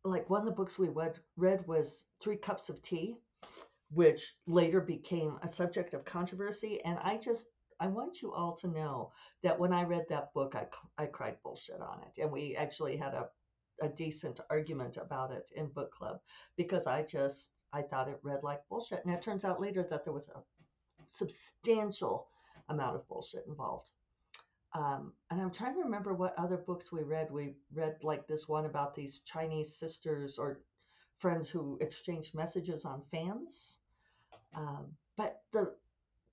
like 0.04 0.30
one 0.30 0.42
of 0.42 0.46
the 0.46 0.52
books 0.52 0.78
we 0.78 0.90
read, 0.90 1.20
read 1.36 1.66
was 1.68 2.06
Three 2.22 2.38
Cups 2.38 2.70
of 2.70 2.82
Tea, 2.82 3.18
which 3.92 4.36
later 4.46 4.80
became 4.82 5.38
a 5.42 5.48
subject 5.48 5.94
of 5.94 6.06
controversy. 6.06 6.82
And 6.84 6.98
I 7.00 7.18
just, 7.18 7.46
I 7.80 7.88
want 7.88 8.22
you 8.22 8.34
all 8.34 8.56
to 8.58 8.68
know 8.68 9.12
that 9.44 9.60
when 9.60 9.74
I 9.74 9.84
read 9.84 10.06
that 10.10 10.34
book, 10.34 10.56
I, 10.56 10.68
I 11.02 11.06
cried 11.06 11.38
bullshit 11.44 11.82
on 11.82 12.00
it. 12.02 12.22
And 12.22 12.32
we 12.32 12.56
actually 12.56 12.98
had 12.98 13.14
a, 13.14 13.28
a 13.82 13.90
decent 13.90 14.40
argument 14.50 14.98
about 14.98 15.32
it 15.32 15.50
in 15.56 15.68
book 15.68 15.92
club 15.92 16.20
because 16.56 16.88
I 16.88 17.04
just, 17.04 17.52
I 17.74 17.84
thought 17.84 18.10
it 18.10 18.20
read 18.24 18.44
like 18.44 18.68
bullshit. 18.70 19.06
And 19.06 19.14
it 19.14 19.22
turns 19.22 19.46
out 19.46 19.62
later 19.62 19.86
that 19.90 20.04
there 20.04 20.14
was 20.14 20.30
a 20.30 20.42
substantial 21.10 22.28
amount 22.70 22.96
of 22.96 23.08
bullshit 23.08 23.46
involved. 23.48 23.90
Um, 24.74 25.14
and 25.30 25.42
I'm 25.42 25.52
trying 25.52 25.76
to 25.76 25.82
remember 25.82 26.14
what 26.14 26.38
other 26.38 26.58
books 26.58 26.92
we 26.92 27.04
read. 27.04 27.32
We 27.32 27.56
read 27.74 27.98
like 28.04 28.28
this 28.28 28.48
one 28.48 28.66
about 28.66 28.96
these 28.96 29.22
Chinese 29.26 29.76
sisters 29.76 30.38
or 30.38 30.60
friends 31.20 31.50
who 31.50 31.78
exchanged 31.82 32.36
messages 32.36 32.86
on 32.86 33.02
fans. 33.12 33.78
Um, 34.56 34.88
but 35.16 35.42
the 35.52 35.74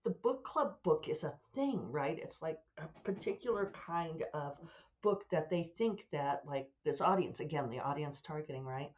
the 0.04 0.10
book 0.10 0.44
club 0.44 0.74
book 0.82 1.06
is 1.08 1.24
a 1.24 1.34
thing, 1.54 1.80
right? 1.90 2.18
It's 2.22 2.42
like 2.42 2.58
a 2.78 2.86
particular 3.04 3.72
kind 3.74 4.22
of 4.34 4.56
book 5.02 5.24
that 5.30 5.50
they 5.50 5.70
think 5.78 6.06
that 6.12 6.42
like 6.46 6.68
this 6.84 7.00
audience, 7.00 7.40
again, 7.40 7.70
the 7.70 7.80
audience 7.80 8.20
targeting, 8.20 8.64
right? 8.64 8.90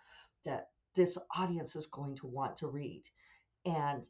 That 0.44 0.68
this 0.94 1.16
audience 1.36 1.76
is 1.76 1.86
going 1.86 2.16
to 2.16 2.26
want 2.26 2.56
to 2.58 2.66
read. 2.66 3.04
And 3.64 4.02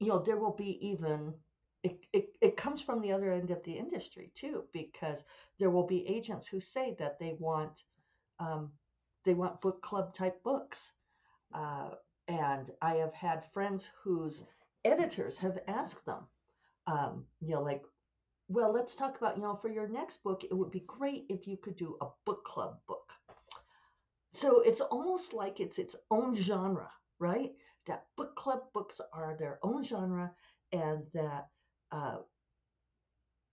you 0.00 0.08
know, 0.08 0.18
there 0.18 0.38
will 0.38 0.54
be 0.56 0.78
even 0.88 1.34
it, 1.82 1.98
it, 2.12 2.36
it 2.40 2.56
comes 2.56 2.82
from 2.82 3.00
the 3.00 3.12
other 3.12 3.32
end 3.32 3.50
of 3.50 3.62
the 3.64 3.72
industry 3.72 4.32
too, 4.34 4.64
because 4.72 5.24
there 5.58 5.70
will 5.70 5.86
be 5.86 6.06
agents 6.06 6.46
who 6.46 6.60
say 6.60 6.94
that 6.98 7.18
they 7.18 7.34
want 7.38 7.82
um, 8.38 8.70
they 9.24 9.34
want 9.34 9.60
book 9.60 9.82
club 9.82 10.14
type 10.14 10.42
books. 10.42 10.92
Uh, 11.54 11.90
and 12.28 12.70
I 12.80 12.94
have 12.94 13.12
had 13.12 13.44
friends 13.52 13.88
whose 14.02 14.44
editors 14.84 15.38
have 15.38 15.58
asked 15.68 16.04
them, 16.06 16.26
um, 16.86 17.26
you 17.40 17.54
know, 17.54 17.62
like, 17.62 17.82
well, 18.48 18.72
let's 18.72 18.94
talk 18.94 19.16
about, 19.18 19.36
you 19.36 19.42
know, 19.42 19.56
for 19.56 19.68
your 19.70 19.88
next 19.88 20.22
book, 20.22 20.44
it 20.44 20.54
would 20.54 20.70
be 20.70 20.84
great 20.86 21.26
if 21.28 21.46
you 21.46 21.56
could 21.56 21.76
do 21.76 21.96
a 22.00 22.06
book 22.26 22.44
club 22.44 22.78
book. 22.88 23.12
So 24.32 24.60
it's 24.60 24.80
almost 24.80 25.32
like 25.32 25.60
it's 25.60 25.78
its 25.78 25.94
own 26.10 26.34
genre, 26.34 26.90
right? 27.18 27.52
That 27.86 28.06
book 28.16 28.34
club 28.36 28.72
books 28.72 29.00
are 29.12 29.36
their 29.36 29.58
own 29.62 29.82
genre, 29.84 30.34
and 30.72 31.06
that 31.14 31.48
uh, 31.92 32.18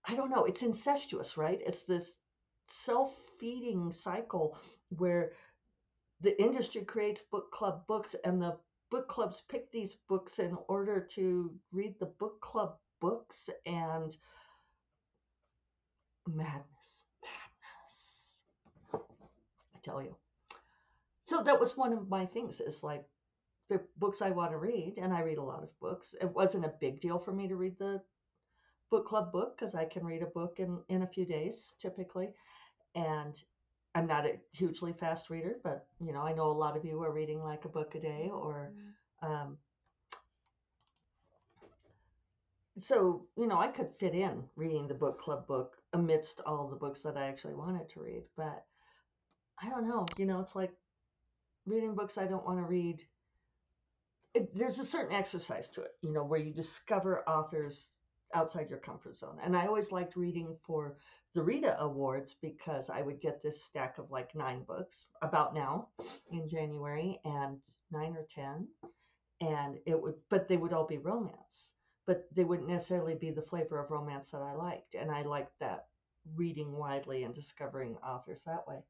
I 0.04 0.16
don't 0.16 0.30
know, 0.30 0.44
it's 0.44 0.62
incestuous, 0.62 1.36
right? 1.36 1.60
It's 1.64 1.84
this 1.84 2.16
self 2.66 3.14
feeding 3.38 3.92
cycle 3.92 4.56
where 4.88 5.32
the 6.20 6.40
industry 6.40 6.84
creates 6.84 7.22
book 7.22 7.50
club 7.52 7.86
books 7.86 8.14
and 8.24 8.42
the 8.42 8.58
book 8.90 9.08
clubs 9.08 9.42
pick 9.48 9.70
these 9.70 9.96
books 10.08 10.38
in 10.38 10.56
order 10.68 11.00
to 11.00 11.54
read 11.72 11.94
the 11.98 12.06
book 12.06 12.40
club 12.40 12.76
books 13.00 13.50
and 13.66 14.16
madness 16.26 17.04
madness. 17.22 18.40
I 19.74 19.78
tell 19.82 20.02
you. 20.02 20.14
So 21.24 21.42
that 21.42 21.60
was 21.60 21.76
one 21.76 21.92
of 21.92 22.08
my 22.08 22.26
things 22.26 22.60
is 22.60 22.82
like 22.82 23.04
the 23.68 23.80
books 23.98 24.22
i 24.22 24.30
want 24.30 24.50
to 24.50 24.56
read 24.56 24.94
and 24.96 25.12
i 25.12 25.20
read 25.20 25.38
a 25.38 25.42
lot 25.42 25.62
of 25.62 25.80
books. 25.80 26.14
It 26.20 26.30
wasn't 26.34 26.64
a 26.64 26.72
big 26.80 27.00
deal 27.00 27.18
for 27.18 27.32
me 27.32 27.48
to 27.48 27.56
read 27.56 27.78
the 27.78 28.00
book 28.90 29.06
club 29.06 29.30
book 29.30 29.58
because 29.58 29.74
i 29.74 29.84
can 29.84 30.04
read 30.04 30.22
a 30.22 30.26
book 30.26 30.58
in 30.58 30.80
in 30.88 31.02
a 31.02 31.06
few 31.06 31.26
days 31.26 31.72
typically. 31.78 32.30
And 32.94 33.34
I'm 33.98 34.06
not 34.06 34.26
a 34.26 34.38
hugely 34.52 34.92
fast 34.92 35.28
reader, 35.28 35.56
but 35.64 35.84
you 36.00 36.12
know, 36.12 36.20
I 36.20 36.32
know 36.32 36.52
a 36.52 36.52
lot 36.52 36.76
of 36.76 36.84
you 36.84 37.02
are 37.02 37.12
reading 37.12 37.42
like 37.42 37.64
a 37.64 37.68
book 37.68 37.96
a 37.96 38.00
day 38.00 38.30
or 38.32 38.72
um, 39.22 39.58
so 42.78 43.26
you 43.36 43.48
know, 43.48 43.58
I 43.58 43.66
could 43.66 43.88
fit 43.98 44.14
in 44.14 44.44
reading 44.54 44.86
the 44.86 44.94
book 44.94 45.20
club 45.20 45.48
book 45.48 45.76
amidst 45.92 46.40
all 46.46 46.68
the 46.68 46.76
books 46.76 47.02
that 47.02 47.16
I 47.16 47.26
actually 47.26 47.54
wanted 47.54 47.88
to 47.88 48.00
read, 48.00 48.22
but 48.36 48.64
I 49.60 49.68
don't 49.68 49.88
know, 49.88 50.06
you 50.16 50.26
know, 50.26 50.38
it's 50.38 50.54
like 50.54 50.72
reading 51.66 51.96
books 51.96 52.16
I 52.16 52.26
don't 52.26 52.46
want 52.46 52.58
to 52.58 52.64
read. 52.64 53.02
It, 54.32 54.56
there's 54.56 54.78
a 54.78 54.84
certain 54.84 55.12
exercise 55.12 55.70
to 55.70 55.82
it, 55.82 55.96
you 56.02 56.12
know, 56.12 56.22
where 56.22 56.38
you 56.38 56.54
discover 56.54 57.28
authors 57.28 57.88
outside 58.32 58.70
your 58.70 58.78
comfort 58.78 59.16
zone. 59.16 59.38
And 59.42 59.56
I 59.56 59.66
always 59.66 59.90
liked 59.90 60.14
reading 60.14 60.56
for 60.64 60.98
the 61.34 61.42
Rita 61.42 61.78
Awards 61.80 62.34
because 62.40 62.90
I 62.90 63.02
would 63.02 63.20
get 63.20 63.42
this 63.42 63.62
stack 63.62 63.98
of 63.98 64.10
like 64.10 64.34
nine 64.34 64.62
books 64.64 65.04
about 65.22 65.54
now 65.54 65.88
in 66.30 66.48
January 66.48 67.20
and 67.24 67.58
nine 67.90 68.16
or 68.16 68.26
10. 68.34 68.66
And 69.40 69.78
it 69.86 70.00
would, 70.00 70.14
but 70.30 70.48
they 70.48 70.56
would 70.56 70.72
all 70.72 70.86
be 70.86 70.98
romance, 70.98 71.72
but 72.06 72.26
they 72.34 72.44
wouldn't 72.44 72.68
necessarily 72.68 73.14
be 73.14 73.30
the 73.30 73.42
flavor 73.42 73.78
of 73.78 73.90
romance 73.90 74.30
that 74.30 74.42
I 74.42 74.54
liked. 74.54 74.94
And 74.94 75.10
I 75.10 75.22
liked 75.22 75.52
that 75.60 75.86
reading 76.34 76.72
widely 76.72 77.22
and 77.22 77.34
discovering 77.34 77.96
authors 78.04 78.42
that 78.44 78.66
way. 78.66 78.82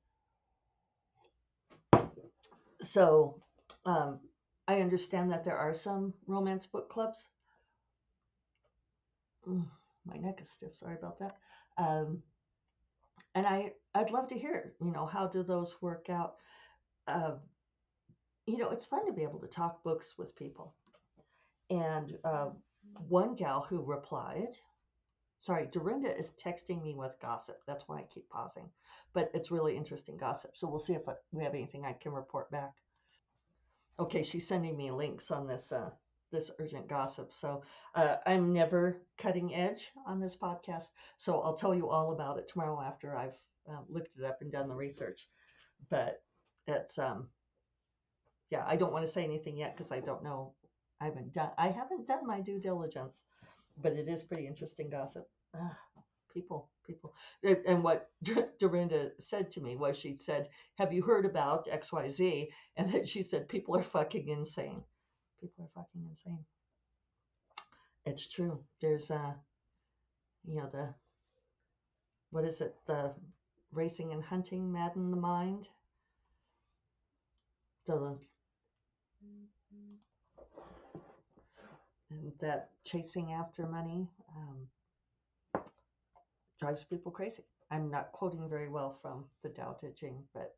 So 2.80 3.42
um, 3.84 4.20
I 4.66 4.80
understand 4.80 5.32
that 5.32 5.44
there 5.44 5.58
are 5.58 5.74
some 5.74 6.14
romance 6.26 6.66
book 6.66 6.88
clubs. 6.88 7.28
Mm, 9.46 9.66
my 10.06 10.16
neck 10.16 10.40
is 10.40 10.50
stiff. 10.50 10.76
Sorry 10.76 10.96
about 10.96 11.18
that. 11.18 11.36
Um, 11.78 12.22
and 13.34 13.46
I 13.46 13.72
I'd 13.94 14.10
love 14.10 14.28
to 14.28 14.38
hear, 14.38 14.74
you 14.80 14.90
know, 14.90 15.06
how 15.06 15.26
do 15.26 15.42
those 15.42 15.80
work 15.80 16.10
out? 16.10 16.36
Uh, 17.06 17.32
you 18.46 18.58
know, 18.58 18.70
it's 18.70 18.86
fun 18.86 19.06
to 19.06 19.12
be 19.12 19.22
able 19.22 19.40
to 19.40 19.46
talk 19.46 19.82
books 19.82 20.14
with 20.18 20.36
people. 20.36 20.74
And 21.70 22.16
uh, 22.24 22.50
one 23.08 23.34
gal 23.34 23.66
who 23.68 23.82
replied, 23.82 24.56
sorry, 25.40 25.66
Dorinda 25.66 26.16
is 26.16 26.32
texting 26.42 26.82
me 26.82 26.94
with 26.94 27.20
gossip. 27.20 27.60
That's 27.66 27.88
why 27.88 27.98
I 27.98 28.06
keep 28.12 28.28
pausing. 28.28 28.68
But 29.12 29.30
it's 29.34 29.50
really 29.50 29.76
interesting 29.76 30.16
gossip. 30.16 30.56
So 30.56 30.68
we'll 30.68 30.78
see 30.78 30.94
if 30.94 31.02
we 31.32 31.44
have 31.44 31.54
anything 31.54 31.84
I 31.84 31.92
can 31.92 32.12
report 32.12 32.50
back. 32.50 32.74
Okay, 34.00 34.22
she's 34.22 34.46
sending 34.46 34.76
me 34.76 34.90
links 34.90 35.30
on 35.30 35.46
this 35.46 35.72
uh, 35.72 35.90
this 36.30 36.50
urgent 36.58 36.88
gossip. 36.88 37.32
So 37.32 37.62
uh, 37.94 38.16
I'm 38.26 38.52
never 38.52 39.02
cutting 39.16 39.54
edge 39.54 39.90
on 40.06 40.20
this 40.20 40.36
podcast. 40.36 40.88
So 41.16 41.40
I'll 41.40 41.56
tell 41.56 41.74
you 41.74 41.88
all 41.88 42.12
about 42.12 42.38
it 42.38 42.48
tomorrow 42.48 42.80
after 42.80 43.16
I've 43.16 43.38
uh, 43.70 43.80
looked 43.88 44.16
it 44.18 44.24
up 44.24 44.38
and 44.40 44.52
done 44.52 44.68
the 44.68 44.74
research. 44.74 45.28
But 45.90 46.22
it's 46.66 46.98
um, 46.98 47.28
yeah, 48.50 48.64
I 48.66 48.76
don't 48.76 48.92
want 48.92 49.06
to 49.06 49.12
say 49.12 49.24
anything 49.24 49.56
yet 49.56 49.76
because 49.76 49.92
I 49.92 50.00
don't 50.00 50.22
know. 50.22 50.54
I 51.00 51.06
haven't 51.06 51.32
done 51.32 51.50
I 51.58 51.68
haven't 51.68 52.06
done 52.06 52.26
my 52.26 52.40
due 52.40 52.58
diligence, 52.58 53.22
but 53.80 53.92
it 53.92 54.08
is 54.08 54.22
pretty 54.22 54.46
interesting 54.46 54.90
gossip. 54.90 55.28
People, 56.32 56.68
people, 56.86 57.14
and 57.42 57.82
what 57.82 58.10
Dorinda 58.60 59.12
said 59.18 59.50
to 59.52 59.60
me 59.60 59.76
was 59.76 59.96
she 59.96 60.14
said, 60.14 60.48
"Have 60.76 60.92
you 60.92 61.02
heard 61.02 61.24
about 61.24 61.68
X 61.70 61.92
Y 61.92 62.08
Z?" 62.10 62.50
And 62.76 62.92
then 62.92 63.06
she 63.06 63.22
said, 63.22 63.48
"People 63.48 63.76
are 63.76 63.82
fucking 63.82 64.28
insane." 64.28 64.82
People 65.40 65.64
are 65.64 65.82
fucking 65.82 66.06
insane. 66.08 66.44
It's 68.04 68.26
true. 68.26 68.58
There's 68.80 69.10
uh 69.10 69.32
you 70.46 70.56
know 70.56 70.68
the 70.72 70.94
what 72.30 72.44
is 72.44 72.60
it? 72.60 72.74
The 72.86 73.12
racing 73.72 74.12
and 74.12 74.22
hunting 74.22 74.72
madden 74.72 75.10
the 75.10 75.16
mind. 75.16 75.68
The 77.86 78.18
and 82.10 82.32
that 82.40 82.70
chasing 82.84 83.32
after 83.32 83.66
money 83.66 84.08
um, 84.36 85.62
drives 86.58 86.84
people 86.84 87.12
crazy. 87.12 87.42
I'm 87.70 87.90
not 87.90 88.12
quoting 88.12 88.48
very 88.48 88.68
well 88.68 88.98
from 89.02 89.24
the 89.42 89.50
Tao 89.50 89.76
Te 89.78 89.88
Ching, 89.94 90.22
but 90.32 90.54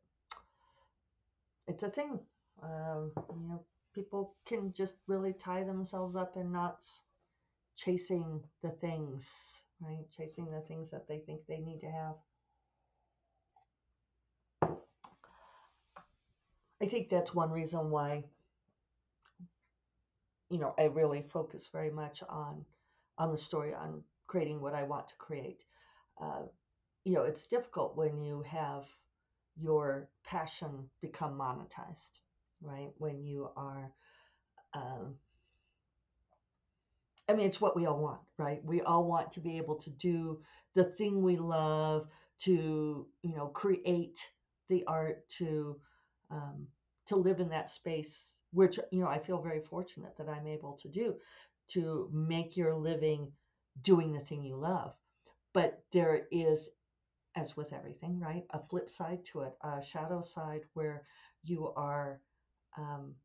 it's 1.67 1.83
a 1.83 1.89
thing. 1.89 2.19
Um, 2.63 3.11
you 3.15 3.47
know, 3.49 3.63
people 3.93 4.35
can 4.45 4.73
just 4.73 4.95
really 5.07 5.33
tie 5.33 5.63
themselves 5.63 6.15
up 6.15 6.37
in 6.37 6.51
knots 6.51 7.01
chasing 7.75 8.41
the 8.61 8.69
things, 8.69 9.29
right? 9.79 10.05
Chasing 10.15 10.49
the 10.51 10.61
things 10.61 10.91
that 10.91 11.07
they 11.07 11.19
think 11.19 11.41
they 11.47 11.59
need 11.59 11.79
to 11.81 11.91
have. 11.91 12.15
I 16.81 16.85
think 16.87 17.09
that's 17.09 17.33
one 17.35 17.51
reason 17.51 17.91
why 17.91 18.23
you 20.49 20.59
know 20.59 20.73
I 20.77 20.85
really 20.85 21.21
focus 21.21 21.69
very 21.71 21.91
much 21.91 22.23
on 22.27 22.65
on 23.17 23.31
the 23.31 23.37
story 23.37 23.73
on 23.73 24.01
creating 24.27 24.61
what 24.61 24.73
I 24.73 24.83
want 24.83 25.07
to 25.09 25.15
create. 25.17 25.63
Uh, 26.19 26.43
you 27.03 27.13
know, 27.13 27.23
it's 27.23 27.47
difficult 27.47 27.97
when 27.97 28.21
you 28.21 28.43
have 28.43 28.85
your 29.59 30.07
passion 30.23 30.89
become 31.01 31.37
monetized, 31.37 32.19
right? 32.61 32.91
When 32.97 33.23
you 33.23 33.49
are, 33.55 33.91
um, 34.73 35.15
I 37.29 37.33
mean, 37.33 37.47
it's 37.47 37.61
what 37.61 37.75
we 37.75 37.85
all 37.85 37.99
want, 37.99 38.21
right? 38.37 38.63
We 38.63 38.81
all 38.81 39.05
want 39.05 39.31
to 39.33 39.39
be 39.39 39.57
able 39.57 39.75
to 39.77 39.89
do 39.91 40.39
the 40.73 40.83
thing 40.83 41.21
we 41.21 41.37
love, 41.37 42.07
to 42.39 43.07
you 43.21 43.35
know, 43.35 43.47
create 43.47 44.19
the 44.69 44.83
art, 44.87 45.27
to 45.37 45.79
um, 46.29 46.67
to 47.07 47.15
live 47.15 47.39
in 47.39 47.49
that 47.49 47.69
space, 47.69 48.35
which 48.51 48.79
you 48.91 48.99
know 49.01 49.07
I 49.07 49.19
feel 49.19 49.41
very 49.41 49.61
fortunate 49.61 50.15
that 50.17 50.29
I'm 50.29 50.47
able 50.47 50.73
to 50.81 50.89
do, 50.89 51.15
to 51.69 52.09
make 52.11 52.57
your 52.57 52.75
living 52.75 53.31
doing 53.81 54.13
the 54.13 54.19
thing 54.21 54.43
you 54.43 54.55
love. 54.55 54.93
But 55.53 55.83
there 55.93 56.27
is, 56.31 56.69
as 57.35 57.57
with 57.57 57.73
everything, 57.73 58.19
right, 58.19 58.45
a 58.51 58.59
flip 58.69 58.89
side 58.89 59.25
to 59.31 59.41
it, 59.41 59.53
a 59.61 59.81
shadow 59.83 60.21
side 60.21 60.61
where 60.73 61.03
you 61.43 61.69
are. 61.75 62.19
Um, 62.77 63.15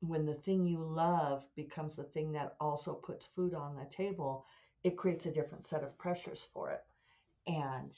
when 0.00 0.26
the 0.26 0.34
thing 0.34 0.66
you 0.66 0.78
love 0.78 1.44
becomes 1.56 1.96
the 1.96 2.04
thing 2.04 2.32
that 2.32 2.56
also 2.60 2.92
puts 2.92 3.26
food 3.26 3.54
on 3.54 3.76
the 3.76 3.86
table, 3.94 4.44
it 4.82 4.96
creates 4.96 5.26
a 5.26 5.32
different 5.32 5.64
set 5.64 5.82
of 5.82 5.96
pressures 5.98 6.48
for 6.52 6.70
it. 6.70 6.84
And, 7.46 7.96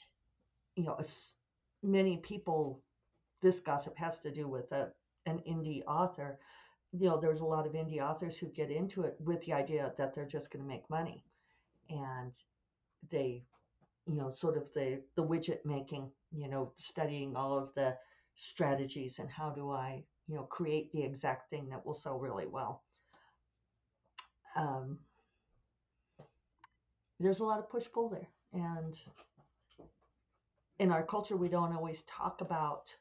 you 0.75 0.83
know, 0.83 0.95
as 0.99 1.33
many 1.83 2.17
people 2.17 2.81
this 3.41 3.59
gossip 3.59 3.95
has 3.97 4.19
to 4.19 4.31
do 4.31 4.47
with 4.47 4.71
a, 4.71 4.89
an 5.25 5.39
indie 5.47 5.83
author. 5.85 6.39
You 6.91 7.09
know, 7.09 7.19
there's 7.19 7.41
a 7.41 7.45
lot 7.45 7.67
of 7.67 7.73
indie 7.73 8.01
authors 8.01 8.37
who 8.37 8.47
get 8.47 8.71
into 8.71 9.03
it 9.03 9.15
with 9.19 9.43
the 9.45 9.53
idea 9.53 9.93
that 9.97 10.13
they're 10.13 10.25
just 10.25 10.51
going 10.51 10.63
to 10.63 10.67
make 10.67 10.89
money, 10.89 11.23
and 11.89 12.33
they, 13.11 13.43
you 14.07 14.15
know, 14.15 14.29
sort 14.29 14.57
of 14.57 14.73
the 14.73 15.01
the 15.15 15.23
widget 15.23 15.65
making, 15.65 16.09
you 16.31 16.47
know, 16.49 16.71
studying 16.77 17.35
all 17.35 17.57
of 17.59 17.73
the 17.75 17.95
strategies 18.35 19.19
and 19.19 19.29
how 19.29 19.49
do 19.49 19.71
I, 19.71 20.03
you 20.27 20.35
know, 20.35 20.43
create 20.43 20.91
the 20.91 21.03
exact 21.03 21.49
thing 21.49 21.69
that 21.69 21.85
will 21.85 21.93
sell 21.93 22.19
really 22.19 22.47
well. 22.47 22.83
Um, 24.55 24.99
there's 27.19 27.39
a 27.39 27.45
lot 27.45 27.59
of 27.59 27.69
push 27.69 27.85
pull 27.93 28.09
there, 28.09 28.27
and 28.53 28.99
in 30.79 30.91
our 30.91 31.03
culture, 31.03 31.35
we 31.37 31.49
don't 31.49 31.73
always 31.73 32.03
talk 32.03 32.41
about 32.41 32.95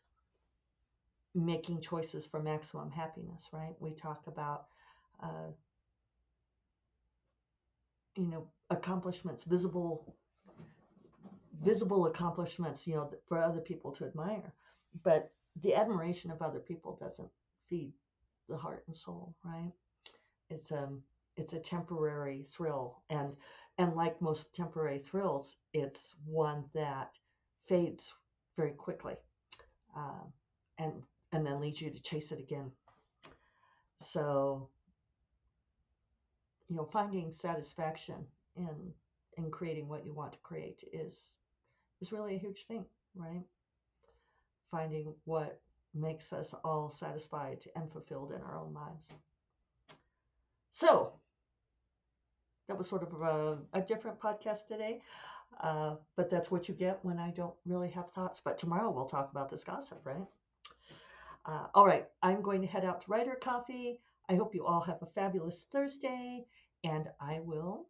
making 1.35 1.81
choices 1.81 2.27
for 2.27 2.43
maximum 2.43 2.91
happiness, 2.91 3.49
right? 3.53 3.75
We 3.81 3.93
talk 3.93 4.27
about, 4.27 4.67
uh, 5.23 5.53
you 8.17 8.27
know, 8.29 8.49
accomplishments, 8.71 9.45
visible, 9.45 10.15
visible 11.63 12.07
accomplishments, 12.07 12.87
you 12.87 12.95
know, 12.95 13.11
for 13.29 13.43
other 13.43 13.61
people 13.61 13.93
to 13.93 14.05
admire. 14.05 14.53
But 15.03 15.33
the 15.63 15.75
admiration 15.75 16.31
of 16.31 16.43
other 16.43 16.61
people 16.61 16.97
doesn't 17.01 17.31
feed 17.69 17.93
the 18.49 18.57
heart 18.57 18.85
and 18.87 18.97
soul, 18.97 19.35
right? 19.45 19.73
It's 20.51 20.71
um, 20.73 21.03
it's 21.37 21.53
a 21.53 21.59
temporary 21.59 22.47
thrill, 22.55 23.03
and 23.11 23.35
and 23.79 23.95
like 23.95 24.21
most 24.23 24.55
temporary 24.55 24.99
thrills, 24.99 25.57
it's 25.73 26.15
one 26.25 26.65
that 26.75 27.13
fades 27.69 28.13
very 28.57 28.73
quickly. 28.73 29.15
Uh, 29.97 30.25
and 30.79 30.93
and 31.33 31.45
then 31.47 31.61
leads 31.61 31.81
you 31.81 31.91
to 31.91 32.03
chase 32.03 32.33
it 32.33 32.39
again. 32.39 32.71
So, 34.01 34.69
you 36.69 36.77
know, 36.77 36.85
finding 36.93 37.33
satisfaction 37.33 38.27
in 38.57 38.93
in 39.37 39.51
creating 39.51 39.89
what 39.89 40.05
you 40.05 40.15
want 40.15 40.33
to 40.33 40.39
create 40.43 40.83
is 40.93 41.35
is 42.01 42.13
really 42.13 42.37
a 42.37 42.39
huge 42.39 42.67
thing, 42.67 42.85
right? 43.15 43.45
Finding 44.71 45.15
what 45.25 45.61
makes 45.95 46.33
us 46.33 46.55
all 46.65 46.91
satisfied 46.91 47.65
and 47.75 47.91
fulfilled 47.91 48.33
in 48.33 48.43
our 48.43 48.59
own 48.59 48.75
lives. 48.75 49.13
So, 50.73 51.13
that 52.69 52.77
was 52.77 52.89
sort 52.89 53.03
of 53.03 53.21
a, 53.21 53.59
a 53.73 53.81
different 53.81 54.21
podcast 54.21 54.67
today, 54.67 55.01
uh, 55.61 55.97
but 56.17 56.31
that's 56.31 56.51
what 56.51 56.69
you 56.69 56.75
get 56.75 56.99
when 57.03 57.19
I 57.19 57.31
don't 57.31 57.55
really 57.65 57.91
have 57.91 58.11
thoughts. 58.11 58.41
But 58.45 58.59
tomorrow 58.59 58.91
we'll 58.91 59.07
talk 59.07 59.31
about 59.31 59.51
this 59.51 59.65
gossip, 59.65 60.01
right? 60.05 60.27
Uh, 61.47 61.67
all 61.75 61.87
right, 61.87 62.07
I'm 62.23 62.43
going 62.43 62.61
to 62.63 62.67
head 62.67 62.85
out 62.85 63.03
to 63.03 63.11
Writer 63.11 63.39
Coffee. 63.41 64.01
I 64.29 64.35
hope 64.35 64.55
you 64.55 64.67
all 64.67 64.81
have 64.81 65.01
a 65.03 65.07
fabulous 65.07 65.67
Thursday, 65.71 66.45
and 66.83 67.09
I 67.21 67.41
will 67.41 67.87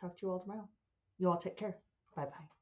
talk 0.00 0.16
to 0.18 0.26
you 0.26 0.32
all 0.32 0.40
tomorrow. 0.40 0.68
You 1.18 1.28
all 1.28 1.38
take 1.38 1.56
care. 1.56 1.76
Bye 2.14 2.26
bye. 2.26 2.57